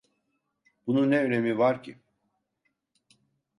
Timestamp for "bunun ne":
0.87-1.23